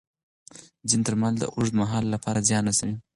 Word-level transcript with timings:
ځینې 0.89 1.03
درمل 1.05 1.33
د 1.39 1.43
اوږد 1.55 1.73
مهال 1.81 2.05
لپاره 2.13 2.45
زیان 2.49 2.63
رسوي. 2.69 2.95